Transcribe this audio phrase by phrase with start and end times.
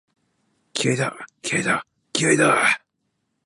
[0.73, 2.81] 気合いだ、気合いだ、気合いだーっ！！！